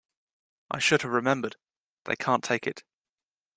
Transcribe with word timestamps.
I 0.71 0.79
should 0.79 1.03
have 1.03 1.11
remembered, 1.11 1.57
they 2.05 2.15
can't 2.15 2.43
take 2.43 2.65
it. 2.65 2.83